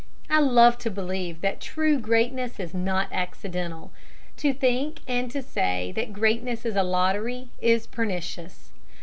[0.31, 3.91] I love to believe that true greatness is not accidental.
[4.37, 8.71] To think and to say that greatness is a lottery, is pernicious.